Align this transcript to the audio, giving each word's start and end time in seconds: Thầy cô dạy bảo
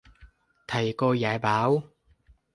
Thầy 0.67 0.93
cô 0.97 1.13
dạy 1.13 1.39
bảo 1.39 1.83